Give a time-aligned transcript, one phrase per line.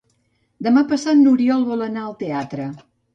[0.67, 2.67] Demà passat n'Oriol vol anar al teatre.